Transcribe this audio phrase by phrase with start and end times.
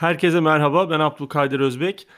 [0.00, 2.08] Herkese merhaba, ben Abdülkadir Özbek.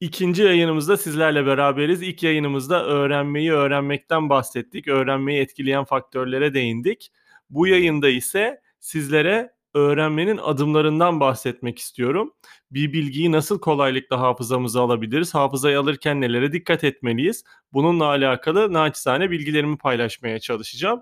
[0.00, 2.02] İkinci yayınımızda sizlerle beraberiz.
[2.02, 4.88] İlk yayınımızda öğrenmeyi öğrenmekten bahsettik.
[4.88, 7.12] Öğrenmeyi etkileyen faktörlere değindik.
[7.50, 12.34] Bu yayında ise sizlere öğrenmenin adımlarından bahsetmek istiyorum.
[12.70, 15.34] Bir bilgiyi nasıl kolaylıkla hafızamıza alabiliriz?
[15.34, 17.44] Hafızayı alırken nelere dikkat etmeliyiz?
[17.72, 21.00] Bununla alakalı naçizane bilgilerimi paylaşmaya çalışacağım.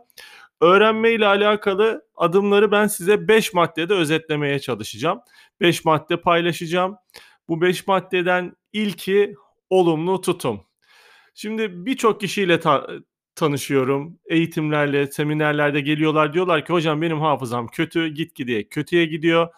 [0.60, 5.20] Öğrenme ile alakalı adımları ben size 5 maddede özetlemeye çalışacağım.
[5.61, 6.97] 5 madde paylaşacağım.
[7.48, 9.34] Bu 5 maddeden ilki
[9.70, 10.61] olumlu tutum.
[11.34, 12.87] Şimdi birçok kişiyle ta-
[13.34, 14.19] tanışıyorum.
[14.27, 19.48] Eğitimlerle, seminerlerde geliyorlar diyorlar ki hocam benim hafızam kötü, gitgide kötüye gidiyor.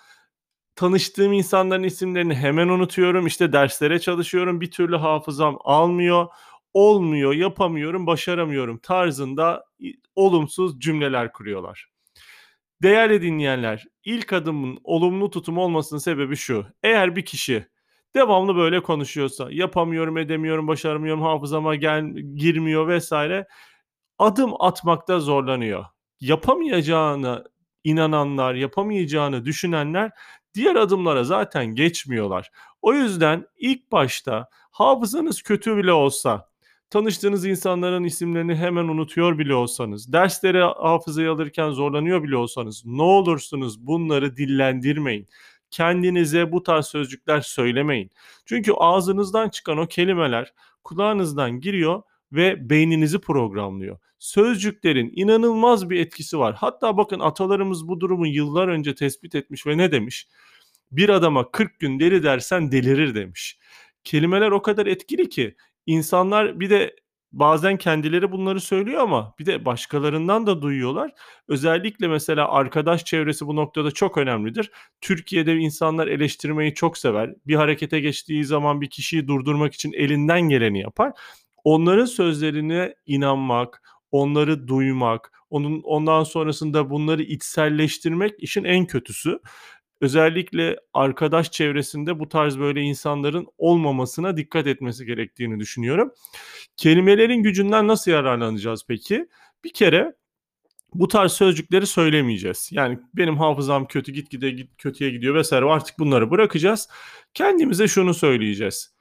[0.76, 3.26] Tanıştığım insanların isimlerini hemen unutuyorum.
[3.26, 4.60] İşte derslere çalışıyorum.
[4.60, 6.26] Bir türlü hafızam almıyor.
[6.74, 9.64] Olmuyor, yapamıyorum, başaramıyorum tarzında
[10.16, 11.91] olumsuz cümleler kuruyorlar.
[12.82, 16.66] Değerli dinleyenler, ilk adımın olumlu tutum olmasının sebebi şu.
[16.82, 17.66] Eğer bir kişi
[18.16, 23.46] devamlı böyle konuşuyorsa, yapamıyorum, edemiyorum, başaramıyorum, hafızama gel girmiyor vesaire
[24.18, 25.84] adım atmakta zorlanıyor.
[26.20, 27.44] Yapamayacağını
[27.84, 30.10] inananlar, yapamayacağını düşünenler
[30.54, 32.50] diğer adımlara zaten geçmiyorlar.
[32.82, 36.51] O yüzden ilk başta hafızanız kötü bile olsa,
[36.92, 43.86] tanıştığınız insanların isimlerini hemen unutuyor bile olsanız, dersleri hafızaya alırken zorlanıyor bile olsanız ne olursunuz
[43.86, 45.28] bunları dillendirmeyin.
[45.70, 48.10] Kendinize bu tarz sözcükler söylemeyin.
[48.46, 50.52] Çünkü ağzınızdan çıkan o kelimeler
[50.84, 53.98] kulağınızdan giriyor ve beyninizi programlıyor.
[54.18, 56.54] Sözcüklerin inanılmaz bir etkisi var.
[56.54, 60.28] Hatta bakın atalarımız bu durumu yıllar önce tespit etmiş ve ne demiş?
[60.90, 63.58] Bir adama 40 gün deli dersen delirir demiş.
[64.04, 65.54] Kelimeler o kadar etkili ki
[65.86, 66.96] insanlar bir de
[67.32, 71.10] bazen kendileri bunları söylüyor ama bir de başkalarından da duyuyorlar.
[71.48, 74.70] Özellikle mesela arkadaş çevresi bu noktada çok önemlidir.
[75.00, 77.34] Türkiye'de insanlar eleştirmeyi çok sever.
[77.46, 81.12] Bir harekete geçtiği zaman bir kişiyi durdurmak için elinden geleni yapar.
[81.64, 89.38] Onların sözlerine inanmak, onları duymak, onun ondan sonrasında bunları içselleştirmek işin en kötüsü.
[90.02, 96.12] Özellikle arkadaş çevresinde bu tarz böyle insanların olmamasına dikkat etmesi gerektiğini düşünüyorum.
[96.76, 99.28] Kelimelerin gücünden nasıl yararlanacağız peki?
[99.64, 100.14] Bir kere
[100.94, 102.68] bu tarz sözcükleri söylemeyeceğiz.
[102.72, 106.88] Yani benim hafızam kötü gitgide git, kötüye gidiyor vesaire artık bunları bırakacağız.
[107.34, 108.94] Kendimize şunu söyleyeceğiz.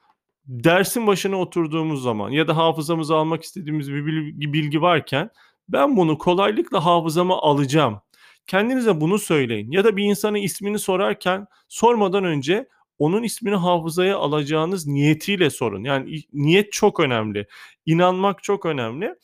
[0.46, 5.30] Dersin başına oturduğumuz zaman ya da hafızamızı almak istediğimiz bir bilgi, bilgi varken
[5.68, 8.00] ben bunu kolaylıkla hafızama alacağım.
[8.46, 9.70] Kendinize bunu söyleyin.
[9.70, 15.84] Ya da bir insanın ismini sorarken sormadan önce onun ismini hafızaya alacağınız niyetiyle sorun.
[15.84, 17.46] Yani niyet çok önemli.
[17.86, 19.14] İnanmak çok önemli.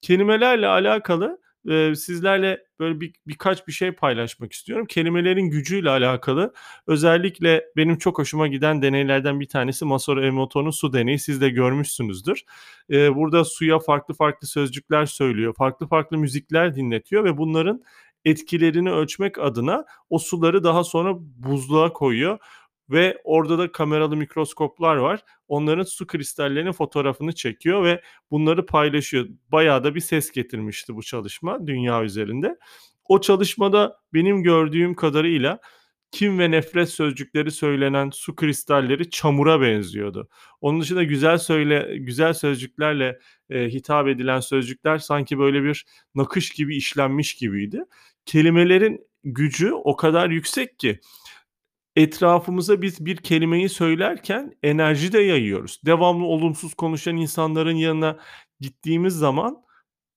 [0.00, 4.86] Kelimelerle alakalı e, sizlerle böyle bir, birkaç bir şey paylaşmak istiyorum.
[4.86, 6.52] Kelimelerin gücüyle alakalı
[6.86, 11.18] özellikle benim çok hoşuma giden deneylerden bir tanesi Masaru Emoto'nun su deneyi.
[11.18, 12.44] Siz de görmüşsünüzdür.
[12.90, 15.54] E, burada suya farklı farklı sözcükler söylüyor.
[15.58, 17.82] Farklı farklı müzikler dinletiyor ve bunların
[18.24, 22.38] etkilerini ölçmek adına o suları daha sonra buzluğa koyuyor
[22.90, 25.24] ve orada da kameralı mikroskoplar var.
[25.48, 29.28] Onların su kristallerinin fotoğrafını çekiyor ve bunları paylaşıyor.
[29.52, 32.58] Bayağı da bir ses getirmişti bu çalışma dünya üzerinde.
[33.08, 35.58] O çalışmada benim gördüğüm kadarıyla
[36.12, 40.28] kim ve nefret sözcükleri söylenen su kristalleri çamura benziyordu.
[40.60, 43.18] Onun dışında güzel söyle güzel sözcüklerle
[43.50, 47.84] e, hitap edilen sözcükler sanki böyle bir nakış gibi işlenmiş gibiydi.
[48.26, 51.00] Kelimelerin gücü o kadar yüksek ki
[51.96, 55.80] etrafımıza biz bir kelimeyi söylerken enerji de yayıyoruz.
[55.86, 58.18] Devamlı olumsuz konuşan insanların yanına
[58.60, 59.62] gittiğimiz zaman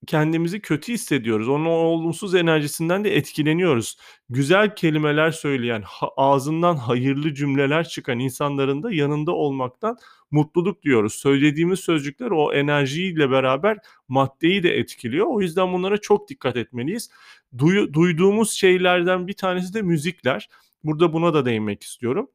[0.05, 1.49] kendimizi kötü hissediyoruz.
[1.49, 3.97] Onun olumsuz enerjisinden de etkileniyoruz.
[4.29, 5.83] Güzel kelimeler söyleyen,
[6.17, 9.97] ağzından hayırlı cümleler çıkan insanların da yanında olmaktan
[10.31, 11.13] mutluluk diyoruz.
[11.13, 13.77] Söylediğimiz sözcükler o enerjiyle beraber
[14.07, 15.27] maddeyi de etkiliyor.
[15.29, 17.09] O yüzden bunlara çok dikkat etmeliyiz.
[17.57, 20.49] Duy, duyduğumuz şeylerden bir tanesi de müzikler.
[20.83, 22.29] Burada buna da değinmek istiyorum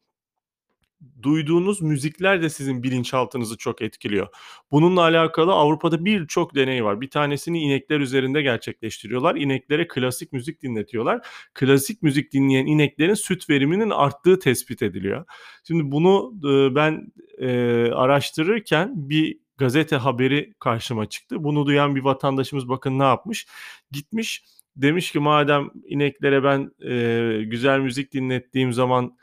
[1.23, 4.27] duyduğunuz müzikler de sizin bilinçaltınızı çok etkiliyor.
[4.71, 7.01] Bununla alakalı Avrupa'da birçok deney var.
[7.01, 9.37] Bir tanesini inekler üzerinde gerçekleştiriyorlar.
[9.37, 11.27] İneklere klasik müzik dinletiyorlar.
[11.55, 15.25] Klasik müzik dinleyen ineklerin süt veriminin arttığı tespit ediliyor.
[15.65, 17.49] Şimdi bunu e, ben e,
[17.93, 21.45] araştırırken bir gazete haberi karşıma çıktı.
[21.45, 23.47] Bunu duyan bir vatandaşımız bakın ne yapmış?
[23.91, 24.45] Gitmiş
[24.77, 29.17] demiş ki madem ineklere ben e, güzel müzik dinlettiğim zaman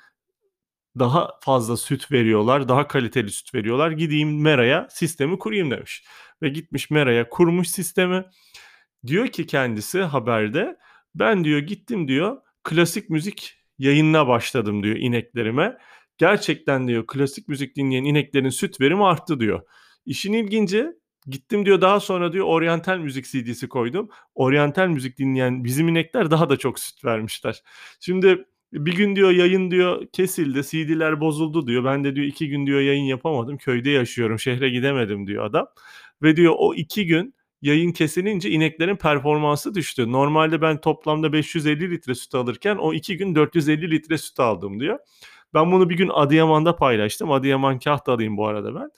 [0.99, 3.91] daha fazla süt veriyorlar, daha kaliteli süt veriyorlar.
[3.91, 6.03] Gideyim Mera'ya sistemi kurayım demiş.
[6.41, 8.25] Ve gitmiş Mera'ya kurmuş sistemi.
[9.07, 10.77] Diyor ki kendisi haberde
[11.15, 15.77] ben diyor gittim diyor klasik müzik yayınına başladım diyor ineklerime.
[16.17, 19.61] Gerçekten diyor klasik müzik dinleyen ineklerin süt verimi arttı diyor.
[20.05, 20.87] İşin ilginci
[21.27, 24.09] gittim diyor daha sonra diyor oryantal müzik CD'si koydum.
[24.35, 27.63] Oryantal müzik dinleyen bizim inekler daha da çok süt vermişler.
[27.99, 31.85] Şimdi bir gün diyor yayın diyor kesildi CD'ler bozuldu diyor.
[31.85, 35.67] Ben de diyor iki gün diyor yayın yapamadım köyde yaşıyorum şehre gidemedim diyor adam.
[36.21, 40.11] Ve diyor o iki gün yayın kesilince ineklerin performansı düştü.
[40.11, 44.99] Normalde ben toplamda 550 litre süt alırken o iki gün 450 litre süt aldım diyor.
[45.53, 47.31] Ben bunu bir gün Adıyaman'da paylaştım.
[47.31, 48.89] Adıyaman Kahta'lıyım bu arada ben.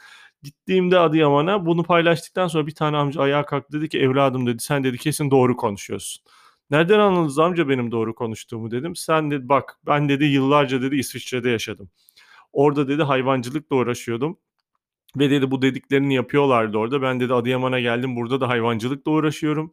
[0.43, 4.83] Gittiğimde Adıyaman'a bunu paylaştıktan sonra bir tane amca ayağa kalktı dedi ki evladım dedi sen
[4.83, 6.23] dedi kesin doğru konuşuyorsun.
[6.71, 8.95] Nereden anladınız amca benim doğru konuştuğumu dedim.
[8.95, 11.89] Sen dedi bak ben dedi yıllarca dedi İsviçre'de yaşadım.
[12.53, 14.39] Orada dedi hayvancılıkla uğraşıyordum.
[15.17, 17.01] Ve dedi bu dediklerini yapıyorlardı orada.
[17.01, 19.71] Ben dedi Adıyaman'a geldim burada da hayvancılıkla uğraşıyorum.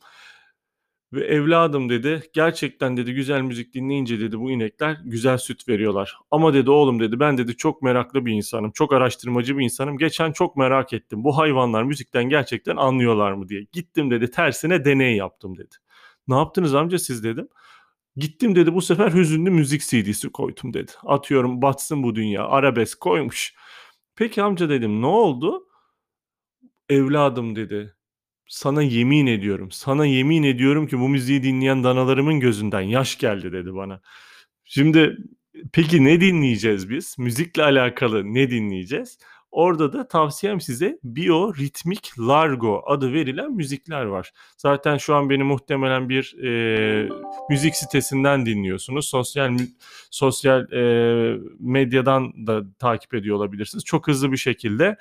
[1.13, 6.19] Ve evladım dedi gerçekten dedi güzel müzik dinleyince dedi bu inekler güzel süt veriyorlar.
[6.31, 8.71] Ama dedi oğlum dedi ben dedi çok meraklı bir insanım.
[8.73, 9.99] Çok araştırmacı bir insanım.
[9.99, 11.25] Geçen çok merak ettim.
[11.25, 13.67] Bu hayvanlar müzikten gerçekten anlıyorlar mı diye.
[13.73, 15.75] Gittim dedi tersine deney yaptım dedi.
[16.28, 17.49] Ne yaptınız amca siz dedim.
[18.17, 20.93] Gittim dedi bu sefer hüzünlü müzik CD'si koydum dedi.
[21.05, 23.55] Atıyorum batsın bu dünya arabesk koymuş.
[24.17, 25.67] Peki amca dedim ne oldu?
[26.88, 27.94] Evladım dedi.
[28.49, 29.70] Sana yemin ediyorum.
[29.70, 34.00] Sana yemin ediyorum ki bu müziği dinleyen danalarımın gözünden yaş geldi dedi bana.
[34.64, 35.17] Şimdi
[35.73, 37.19] peki ne dinleyeceğiz biz?
[37.19, 39.19] Müzikle alakalı ne dinleyeceğiz?
[39.56, 44.32] Orada da tavsiyem size biyoritmik largo adı verilen müzikler var.
[44.56, 47.08] Zaten şu an beni muhtemelen bir e,
[47.50, 49.08] müzik sitesinden dinliyorsunuz.
[49.08, 49.58] Sosyal
[50.11, 53.85] sosyal e, medyadan da takip ediyor olabilirsiniz.
[53.85, 54.97] Çok hızlı bir şekilde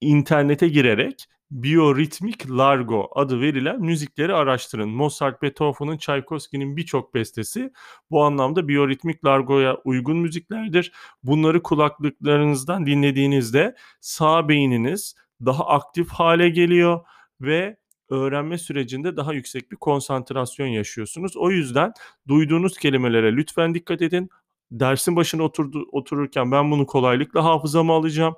[0.00, 4.88] internete girerek biyoritmik largo adı verilen müzikleri araştırın.
[4.88, 7.72] Mozart, Beethoven'ın, Tchaikovsky'nin birçok bestesi
[8.10, 10.92] bu anlamda biyoritmik largoya uygun müziklerdir.
[11.22, 15.14] Bunları kulaklıklarınızdan dinlediğinizde sağ beyniniz
[15.44, 17.00] daha aktif hale geliyor
[17.40, 17.76] ve
[18.08, 21.36] öğrenme sürecinde daha yüksek bir konsantrasyon yaşıyorsunuz.
[21.36, 21.92] O yüzden
[22.28, 24.28] duyduğunuz kelimelere lütfen dikkat edin.
[24.70, 28.34] Dersin başına oturdu, otururken ben bunu kolaylıkla hafızama alacağım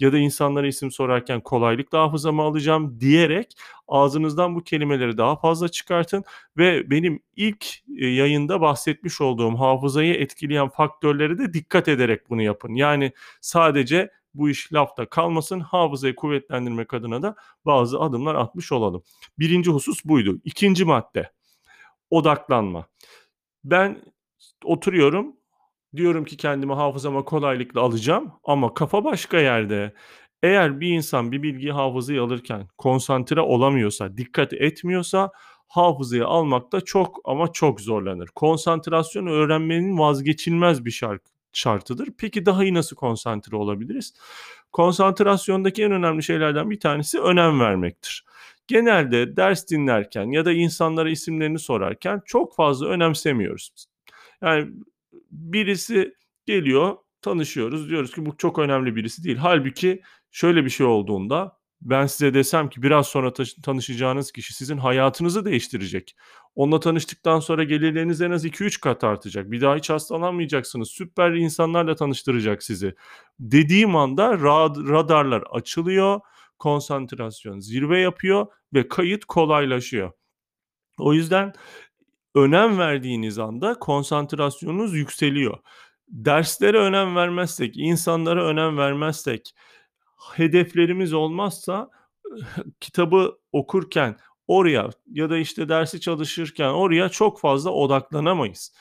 [0.00, 3.58] ya da insanlara isim sorarken kolaylıkla hafızama alacağım diyerek
[3.88, 6.24] ağzınızdan bu kelimeleri daha fazla çıkartın
[6.56, 7.66] ve benim ilk
[7.98, 12.74] e, yayında bahsetmiş olduğum hafızayı etkileyen faktörlere de dikkat ederek bunu yapın.
[12.74, 17.36] Yani sadece bu iş lafta kalmasın hafızayı kuvvetlendirmek adına da
[17.66, 19.02] bazı adımlar atmış olalım.
[19.38, 20.40] Birinci husus buydu.
[20.44, 21.32] İkinci madde
[22.10, 22.86] odaklanma.
[23.64, 24.02] Ben
[24.64, 25.36] oturuyorum
[25.96, 29.94] Diyorum ki kendimi hafızama kolaylıkla alacağım ama kafa başka yerde.
[30.42, 35.30] Eğer bir insan bir bilgiyi hafızaya alırken konsantre olamıyorsa, dikkat etmiyorsa
[35.68, 38.28] hafızaya almakta çok ama çok zorlanır.
[38.34, 42.08] Konsantrasyon öğrenmenin vazgeçilmez bir şart, şartıdır.
[42.18, 44.14] Peki daha iyi nasıl konsantre olabiliriz?
[44.72, 48.24] Konsantrasyondaki en önemli şeylerden bir tanesi önem vermektir.
[48.66, 53.70] Genelde ders dinlerken ya da insanlara isimlerini sorarken çok fazla önemsemiyoruz.
[54.42, 54.68] Yani
[55.30, 56.14] birisi
[56.46, 57.88] geliyor, tanışıyoruz.
[57.88, 59.36] Diyoruz ki bu çok önemli birisi değil.
[59.36, 65.44] Halbuki şöyle bir şey olduğunda ben size desem ki biraz sonra tanışacağınız kişi sizin hayatınızı
[65.44, 66.16] değiştirecek.
[66.54, 69.50] Onunla tanıştıktan sonra gelirleriniz en az 2-3 kat artacak.
[69.50, 70.90] Bir daha hiç hastalanmayacaksınız.
[70.90, 72.94] Süper insanlarla tanıştıracak sizi.
[73.40, 74.38] Dediğim anda
[74.88, 76.20] radarlar açılıyor,
[76.58, 80.12] konsantrasyon zirve yapıyor ve kayıt kolaylaşıyor.
[80.98, 81.52] O yüzden
[82.34, 85.58] önem verdiğiniz anda konsantrasyonunuz yükseliyor.
[86.08, 89.54] Derslere önem vermezsek, insanlara önem vermezsek,
[90.34, 91.90] hedeflerimiz olmazsa
[92.80, 94.16] kitabı okurken
[94.48, 98.74] oraya ya da işte dersi çalışırken oraya çok fazla odaklanamayız.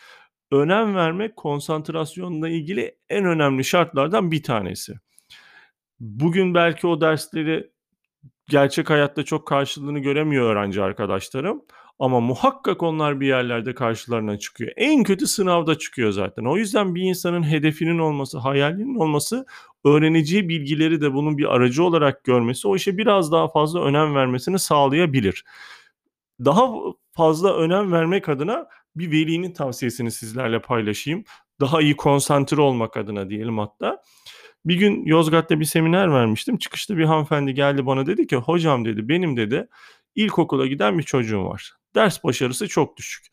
[0.52, 4.94] Önem vermek konsantrasyonla ilgili en önemli şartlardan bir tanesi.
[6.00, 7.72] Bugün belki o dersleri
[8.50, 11.62] gerçek hayatta çok karşılığını göremiyor öğrenci arkadaşlarım.
[12.00, 14.72] Ama muhakkak onlar bir yerlerde karşılarına çıkıyor.
[14.76, 16.46] En kötü sınavda çıkıyor zaten.
[16.46, 19.46] O yüzden bir insanın hedefinin olması, hayalinin olması,
[19.86, 24.60] öğreneceği bilgileri de bunun bir aracı olarak görmesi o işe biraz daha fazla önem vermesini
[24.60, 25.46] sağlayabilir.
[26.46, 26.70] Daha
[27.12, 31.24] fazla önem vermek adına bir velinin tavsiyesini sizlerle paylaşayım.
[31.62, 34.02] Daha iyi konsantre olmak adına diyelim hatta.
[34.66, 36.58] Bir gün Yozgat'ta bir seminer vermiştim.
[36.58, 39.68] Çıkışta bir hanımefendi geldi bana dedi ki hocam dedi benim dedi
[40.16, 41.77] ilkokula giden bir çocuğum var.
[41.96, 43.28] Ders başarısı çok düşük.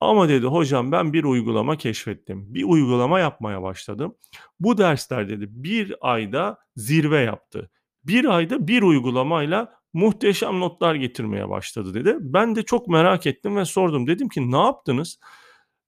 [0.00, 2.54] Ama dedi hocam ben bir uygulama keşfettim.
[2.54, 4.14] Bir uygulama yapmaya başladım.
[4.60, 7.70] Bu dersler dedi bir ayda zirve yaptı.
[8.04, 12.16] Bir ayda bir uygulamayla muhteşem notlar getirmeye başladı dedi.
[12.20, 14.06] Ben de çok merak ettim ve sordum.
[14.06, 15.18] Dedim ki ne yaptınız?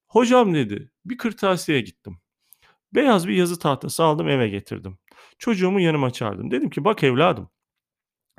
[0.09, 2.19] Hocam dedi bir kırtasiye gittim.
[2.95, 4.99] Beyaz bir yazı tahtası aldım eve getirdim.
[5.39, 6.51] Çocuğumu yanıma çağırdım.
[6.51, 7.51] Dedim ki bak evladım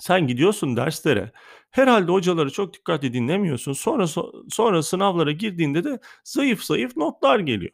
[0.03, 1.31] sen gidiyorsun derslere.
[1.71, 3.73] Herhalde hocaları çok dikkatli dinlemiyorsun.
[3.73, 4.05] Sonra
[4.49, 7.71] sonra sınavlara girdiğinde de zayıf zayıf notlar geliyor.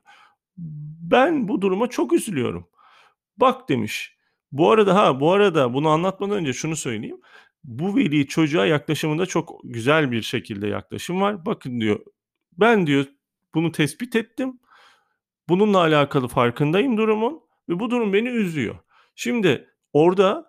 [1.12, 2.68] Ben bu duruma çok üzülüyorum.
[3.38, 4.18] Bak demiş.
[4.52, 7.22] Bu arada ha bu arada bunu anlatmadan önce şunu söyleyeyim.
[7.64, 11.46] Bu veli çocuğa yaklaşımında çok güzel bir şekilde yaklaşım var.
[11.46, 12.00] Bakın diyor
[12.52, 13.06] ben diyor
[13.56, 14.60] bunu tespit ettim.
[15.50, 18.76] Bununla alakalı farkındayım durumun ve bu durum beni üzüyor.
[19.16, 20.49] Şimdi orada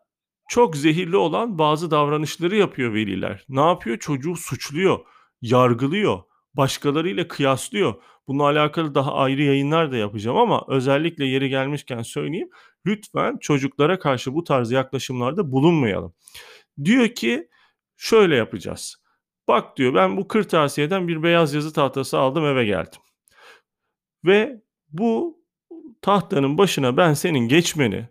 [0.50, 3.44] çok zehirli olan bazı davranışları yapıyor veliler.
[3.48, 3.98] Ne yapıyor?
[3.98, 4.98] Çocuğu suçluyor,
[5.42, 6.22] yargılıyor,
[6.54, 7.94] başkalarıyla kıyaslıyor.
[8.26, 12.50] Bununla alakalı daha ayrı yayınlar da yapacağım ama özellikle yeri gelmişken söyleyeyim.
[12.86, 16.14] Lütfen çocuklara karşı bu tarz yaklaşımlarda bulunmayalım.
[16.84, 17.48] Diyor ki
[17.96, 18.96] şöyle yapacağız.
[19.48, 23.00] Bak diyor ben bu kırtasiyeden bir beyaz yazı tahtası aldım eve geldim.
[24.24, 25.40] Ve bu
[26.02, 28.08] tahtanın başına ben senin geçmeni,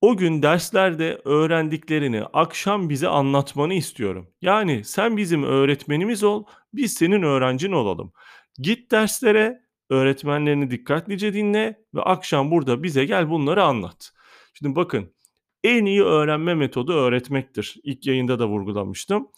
[0.00, 4.30] o gün derslerde öğrendiklerini akşam bize anlatmanı istiyorum.
[4.42, 8.12] Yani sen bizim öğretmenimiz ol, biz senin öğrencin olalım.
[8.58, 14.12] Git derslere, öğretmenlerini dikkatlice dinle ve akşam burada bize gel bunları anlat.
[14.54, 15.14] Şimdi bakın
[15.64, 17.76] en iyi öğrenme metodu öğretmektir.
[17.82, 19.28] İlk yayında da vurgulamıştım.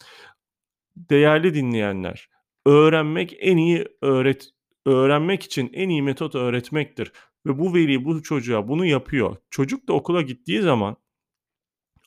[0.96, 2.28] Değerli dinleyenler,
[2.66, 4.50] öğrenmek en iyi öğret
[4.86, 7.12] öğrenmek için en iyi metot öğretmektir.
[7.46, 9.36] Ve bu veli bu çocuğa bunu yapıyor.
[9.50, 10.96] Çocuk da okula gittiği zaman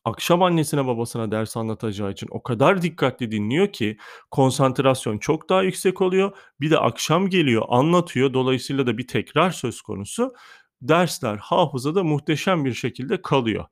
[0.06, 3.98] akşam annesine babasına ders anlatacağı için o kadar dikkatli dinliyor ki
[4.32, 6.38] konsantrasyon çok daha yüksek oluyor.
[6.62, 8.34] Bir de akşam geliyor anlatıyor.
[8.34, 10.34] Dolayısıyla da bir tekrar söz konusu.
[10.82, 13.66] Dersler hafızada muhteşem bir şekilde kalıyor.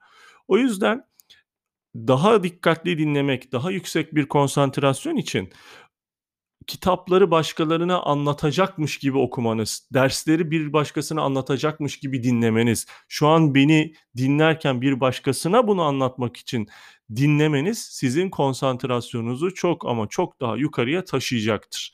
[0.47, 1.05] O yüzden
[1.95, 5.49] daha dikkatli dinlemek, daha yüksek bir konsantrasyon için
[6.67, 14.81] kitapları başkalarına anlatacakmış gibi okumanız, dersleri bir başkasına anlatacakmış gibi dinlemeniz, şu an beni dinlerken
[14.81, 16.67] bir başkasına bunu anlatmak için
[17.15, 21.93] dinlemeniz sizin konsantrasyonunuzu çok ama çok daha yukarıya taşıyacaktır.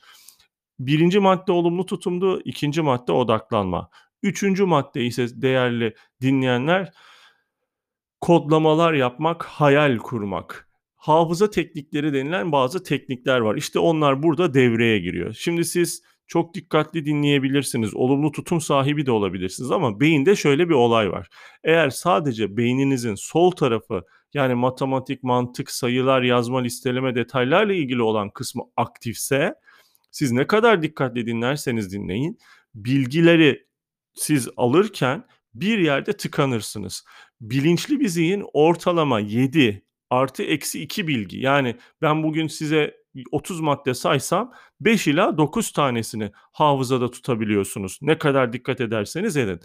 [0.78, 3.90] Birinci madde olumlu tutumdu, ikinci madde odaklanma.
[4.22, 6.92] Üçüncü madde ise değerli dinleyenler
[8.20, 10.69] kodlamalar yapmak, hayal kurmak
[11.00, 13.56] hafıza teknikleri denilen bazı teknikler var.
[13.56, 15.36] İşte onlar burada devreye giriyor.
[15.38, 17.94] Şimdi siz çok dikkatli dinleyebilirsiniz.
[17.94, 21.28] Olumlu tutum sahibi de olabilirsiniz ama beyinde şöyle bir olay var.
[21.64, 24.02] Eğer sadece beyninizin sol tarafı
[24.34, 29.54] yani matematik, mantık, sayılar, yazma, listeleme, detaylarla ilgili olan kısmı aktifse
[30.10, 32.38] siz ne kadar dikkatli dinlerseniz dinleyin
[32.74, 33.66] bilgileri
[34.14, 37.04] siz alırken bir yerde tıkanırsınız.
[37.40, 41.38] Bilinçli bir zihin ortalama 7 artı eksi 2 bilgi.
[41.38, 43.00] Yani ben bugün size
[43.32, 47.98] 30 madde saysam 5 ila 9 tanesini hafızada tutabiliyorsunuz.
[48.02, 49.60] Ne kadar dikkat ederseniz edin.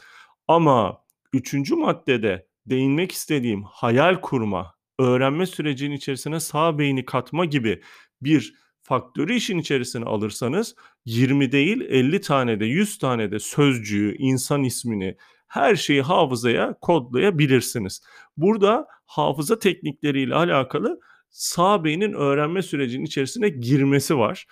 [0.48, 1.02] Ama
[1.34, 1.72] 3.
[1.72, 7.82] maddede değinmek istediğim hayal kurma, öğrenme sürecinin içerisine sağ beyni katma gibi
[8.22, 10.76] bir faktörü işin içerisine alırsanız
[11.06, 15.18] 20 değil 50 tane de 100 tane de sözcüğü, insan ismini,
[15.56, 18.02] her şeyi hafızaya kodlayabilirsiniz.
[18.38, 24.46] Burada hafıza teknikleriyle alakalı sağ beynin öğrenme sürecinin içerisine girmesi var.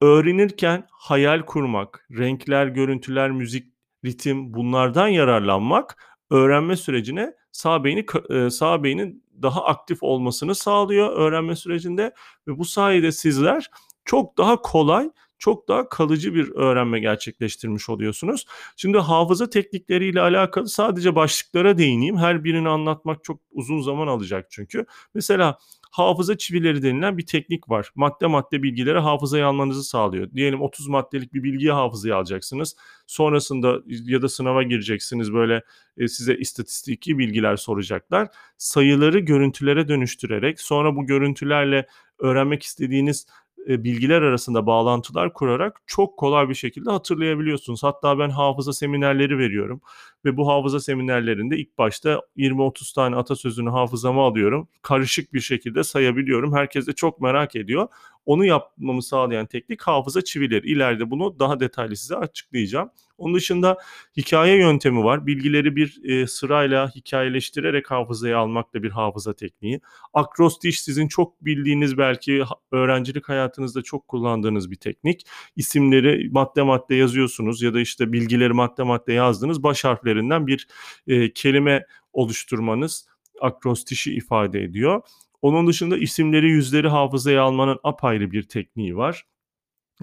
[0.00, 3.72] Öğrenirken hayal kurmak, renkler, görüntüler, müzik,
[4.04, 5.96] ritim bunlardan yararlanmak
[6.30, 12.14] öğrenme sürecine sağ beyni e, sağ beynin daha aktif olmasını sağlıyor öğrenme sürecinde
[12.48, 13.70] ve bu sayede sizler
[14.04, 18.46] çok daha kolay çok daha kalıcı bir öğrenme gerçekleştirmiş oluyorsunuz.
[18.76, 22.16] Şimdi hafıza teknikleriyle alakalı sadece başlıklara değineyim.
[22.16, 24.86] Her birini anlatmak çok uzun zaman alacak çünkü.
[25.14, 25.58] Mesela
[25.90, 27.90] hafıza çivileri denilen bir teknik var.
[27.94, 30.32] Madde madde bilgileri hafızaya almanızı sağlıyor.
[30.32, 32.76] Diyelim 30 maddelik bir bilgiyi hafızaya alacaksınız.
[33.06, 35.62] Sonrasında ya da sınava gireceksiniz böyle
[35.96, 38.28] e, size istatistiki bilgiler soracaklar.
[38.58, 41.86] Sayıları görüntülere dönüştürerek sonra bu görüntülerle
[42.18, 43.26] öğrenmek istediğiniz
[43.68, 47.82] e, bilgiler arasında bağlantılar kurarak çok kolay bir şekilde hatırlayabiliyorsunuz.
[47.82, 49.80] Hatta ben hafıza seminerleri veriyorum
[50.24, 54.68] ve bu hafıza seminerlerinde ilk başta 20-30 tane atasözünü hafızama alıyorum.
[54.82, 56.54] Karışık bir şekilde sayabiliyorum.
[56.54, 57.88] Herkes de çok merak ediyor.
[58.28, 60.66] Onu yapmamı sağlayan teknik hafıza çivileri.
[60.66, 62.90] İleride bunu daha detaylı size açıklayacağım.
[63.18, 63.78] Onun dışında
[64.16, 65.26] hikaye yöntemi var.
[65.26, 69.80] Bilgileri bir e, sırayla hikayeleştirerek hafızaya almak da bir hafıza tekniği.
[70.14, 72.42] Akrostiş sizin çok bildiğiniz belki
[72.72, 75.26] öğrencilik hayatınızda çok kullandığınız bir teknik.
[75.56, 79.62] İsimleri madde madde yazıyorsunuz ya da işte bilgileri madde madde yazdınız.
[79.62, 80.68] Baş harflerinden bir
[81.06, 83.06] e, kelime oluşturmanız
[83.40, 85.02] akrostişi ifade ediyor.
[85.42, 89.24] Onun dışında isimleri, yüzleri hafızaya almanın apayrı bir tekniği var.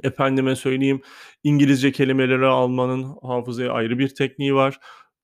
[0.03, 1.01] Efendime söyleyeyim
[1.43, 4.79] İngilizce kelimeleri almanın hafızaya ayrı bir tekniği var.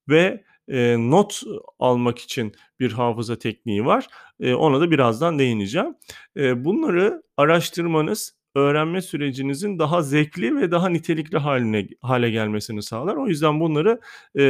[0.09, 1.43] ve e, not
[1.79, 4.07] almak için bir hafıza tekniği var.
[4.39, 5.95] E, ona da birazdan değineceğim.
[6.37, 13.15] E, bunları araştırmanız öğrenme sürecinizin daha zevkli ve daha nitelikli haline hale gelmesini sağlar.
[13.15, 13.99] O yüzden bunları
[14.39, 14.43] e,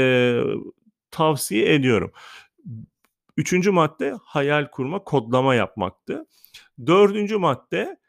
[1.11, 2.11] tavsiye ediyorum.
[3.37, 6.25] Üçüncü madde hayal kurma, kodlama yapmaktı.
[6.85, 7.99] Dördüncü madde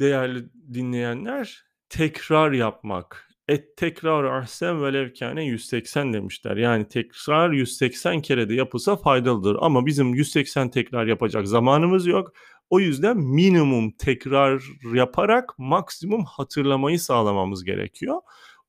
[0.00, 3.30] değerli dinleyenler tekrar yapmak.
[3.48, 6.56] Et tekrar ahsen velev kâne 180 demişler.
[6.56, 9.56] Yani tekrar 180 kere de yapılsa faydalıdır.
[9.60, 12.32] Ama bizim 180 tekrar yapacak zamanımız yok.
[12.70, 14.62] O yüzden minimum tekrar
[14.94, 18.20] yaparak maksimum hatırlamayı sağlamamız gerekiyor.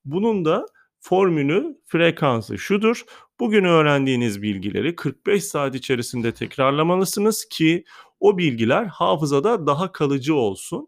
[0.06, 0.66] Bunun da
[1.00, 3.04] formülü, frekansı şudur.
[3.42, 7.84] Bugün öğrendiğiniz bilgileri 45 saat içerisinde tekrarlamalısınız ki
[8.20, 10.88] o bilgiler hafızada daha kalıcı olsun.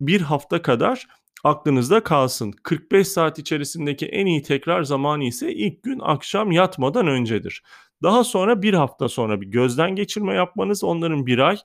[0.00, 1.06] Bir hafta kadar
[1.44, 2.52] aklınızda kalsın.
[2.62, 7.62] 45 saat içerisindeki en iyi tekrar zamanı ise ilk gün akşam yatmadan öncedir.
[8.02, 11.56] Daha sonra bir hafta sonra bir gözden geçirme yapmanız onların bir ay,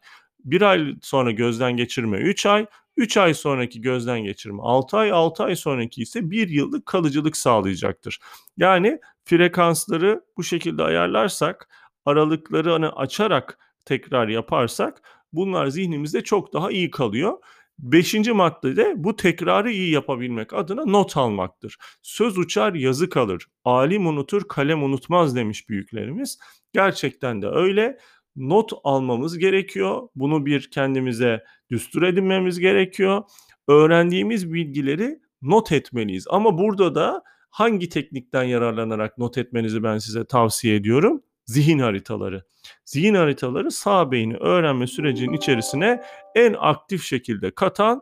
[0.46, 2.66] bir ay sonra gözden geçirme 3 ay,
[2.98, 8.20] 3 ay sonraki gözden geçirme 6 ay, 6 ay sonraki ise 1 yıllık kalıcılık sağlayacaktır.
[8.58, 11.70] Yani frekansları bu şekilde ayarlarsak,
[12.06, 15.02] aralıkları hani açarak tekrar yaparsak
[15.34, 17.38] bunlar zihnimizde çok daha iyi kalıyor.
[17.80, 21.78] Beşinci madde de bu tekrarı iyi yapabilmek adına not almaktır.
[22.02, 23.48] Söz uçar yazı kalır.
[23.66, 26.40] Alim unutur kalem unutmaz demiş büyüklerimiz.
[26.74, 27.98] Gerçekten de öyle.
[28.36, 30.08] Not almamız gerekiyor.
[30.16, 33.24] Bunu bir kendimize düstur edinmemiz gerekiyor.
[33.68, 36.26] Öğrendiğimiz bilgileri not etmeliyiz.
[36.30, 41.24] Ama burada da hangi teknikten yararlanarak not etmenizi ben size tavsiye ediyorum?
[41.46, 42.44] Zihin haritaları.
[42.86, 46.04] Zihin haritaları sağ beyni öğrenme sürecinin içerisine
[46.36, 48.02] en aktif şekilde katan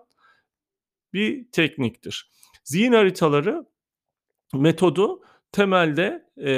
[1.13, 2.31] bir tekniktir.
[2.63, 3.65] Zihin haritaları
[4.53, 6.51] metodu temelde e,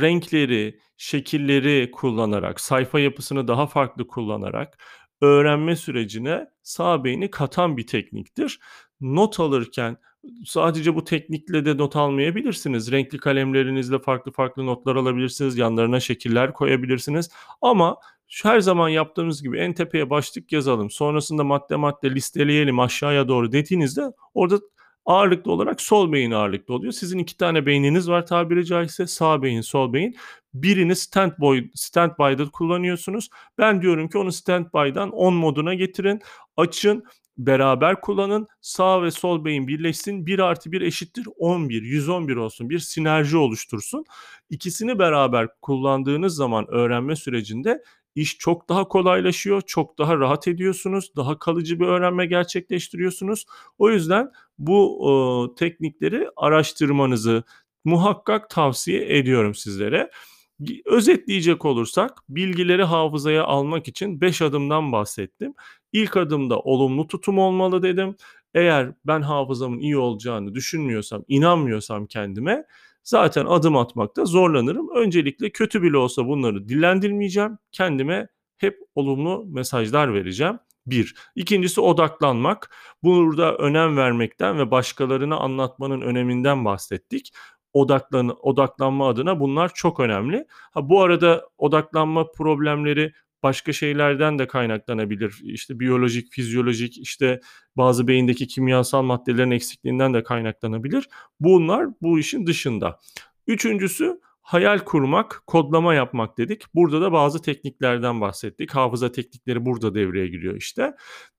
[0.00, 4.78] renkleri, şekilleri kullanarak, sayfa yapısını daha farklı kullanarak
[5.20, 8.60] öğrenme sürecine sağ beyni katan bir tekniktir.
[9.00, 9.96] Not alırken
[10.44, 12.92] sadece bu teknikle de not almayabilirsiniz.
[12.92, 15.58] Renkli kalemlerinizle farklı farklı notlar alabilirsiniz.
[15.58, 17.30] Yanlarına şekiller koyabilirsiniz.
[17.60, 17.96] Ama
[18.42, 20.90] her zaman yaptığımız gibi en tepeye başlık yazalım.
[20.90, 24.02] Sonrasında madde madde listeleyelim aşağıya doğru dediğinizde
[24.34, 24.60] orada
[25.06, 26.92] ağırlıklı olarak sol beyin ağırlıklı oluyor.
[26.92, 30.16] Sizin iki tane beyniniz var tabiri caizse sağ beyin sol beyin.
[30.54, 33.28] Birini standby, standby'da kullanıyorsunuz.
[33.58, 36.20] Ben diyorum ki onu standby'dan on moduna getirin.
[36.56, 37.04] Açın
[37.38, 38.46] beraber kullanın.
[38.60, 40.26] Sağ ve sol beyin birleşsin.
[40.26, 42.70] 1 artı 1 eşittir 11, 111 olsun.
[42.70, 44.04] Bir sinerji oluştursun.
[44.50, 47.82] İkisini beraber kullandığınız zaman öğrenme sürecinde
[48.14, 53.44] iş çok daha kolaylaşıyor, çok daha rahat ediyorsunuz, daha kalıcı bir öğrenme gerçekleştiriyorsunuz.
[53.78, 57.42] O yüzden bu e, teknikleri araştırmanızı
[57.84, 60.10] muhakkak tavsiye ediyorum sizlere.
[60.84, 65.54] Özetleyecek olursak bilgileri hafızaya almak için 5 adımdan bahsettim.
[65.92, 68.16] İlk adımda olumlu tutum olmalı dedim.
[68.54, 72.64] Eğer ben hafızamın iyi olacağını düşünmüyorsam, inanmıyorsam kendime
[73.04, 74.88] zaten adım atmakta zorlanırım.
[74.96, 77.58] Öncelikle kötü bile olsa bunları dillendirmeyeceğim.
[77.72, 80.58] Kendime hep olumlu mesajlar vereceğim.
[80.86, 81.14] Bir.
[81.34, 82.76] İkincisi odaklanmak.
[83.02, 87.32] Burada önem vermekten ve başkalarına anlatmanın öneminden bahsettik
[87.72, 90.46] odaklan odaklanma adına bunlar çok önemli.
[90.50, 93.12] Ha bu arada odaklanma problemleri
[93.42, 95.40] başka şeylerden de kaynaklanabilir.
[95.42, 97.40] İşte biyolojik, fizyolojik, işte
[97.76, 101.08] bazı beyindeki kimyasal maddelerin eksikliğinden de kaynaklanabilir.
[101.40, 103.00] Bunlar bu işin dışında.
[103.46, 106.62] Üçüncüsü hayal kurmak, kodlama yapmak dedik.
[106.74, 108.74] Burada da bazı tekniklerden bahsettik.
[108.74, 110.94] Hafıza teknikleri burada devreye giriyor işte.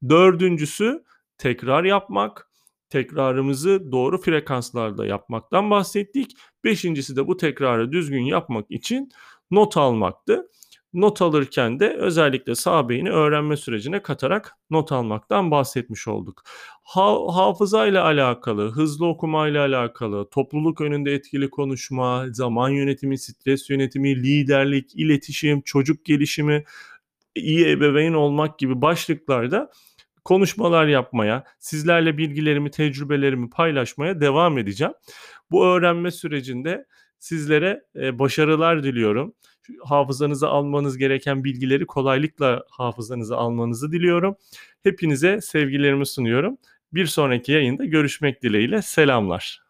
[0.10, 1.04] Dördüncüsü
[1.38, 2.50] tekrar yapmak
[2.90, 6.38] tekrarımızı doğru frekanslarda yapmaktan bahsettik.
[6.64, 9.10] Beşincisi de bu tekrarı düzgün yapmak için
[9.52, 10.50] not almaktı.
[10.94, 16.44] Not alırken de özellikle sağ beyni öğrenme sürecine katarak not almaktan bahsetmiş olduk.
[16.84, 24.96] Ha, hafızayla alakalı, hızlı okumayla alakalı, topluluk önünde etkili konuşma, zaman yönetimi, stres yönetimi, liderlik,
[24.96, 26.64] iletişim, çocuk gelişimi,
[27.36, 29.72] iyi ebeveyn olmak gibi başlıklarda
[30.26, 34.94] konuşmalar yapmaya, sizlerle bilgilerimi, tecrübelerimi paylaşmaya devam edeceğim.
[35.52, 36.86] Bu öğrenme sürecinde
[37.20, 39.34] sizlere e, başarılar diliyorum.
[39.86, 44.36] Hafızanıza almanız gereken bilgileri kolaylıkla hafızanıza almanızı diliyorum.
[44.84, 46.58] Hepinize sevgilerimi sunuyorum.
[46.94, 49.63] Bir sonraki yayında görüşmek dileğiyle selamlar.